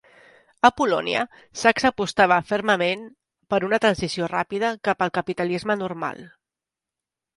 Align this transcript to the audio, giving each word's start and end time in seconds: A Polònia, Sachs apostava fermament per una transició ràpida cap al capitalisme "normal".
A 0.69 0.69
Polònia, 0.79 1.25
Sachs 1.63 1.85
apostava 1.89 2.39
fermament 2.53 3.03
per 3.55 3.61
una 3.69 3.81
transició 3.85 4.31
ràpida 4.33 4.73
cap 4.89 5.05
al 5.07 5.15
capitalisme 5.19 5.77
"normal". 5.87 6.25